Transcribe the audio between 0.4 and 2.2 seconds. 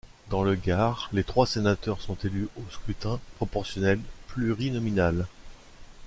le Gard, les trois sénateurs sont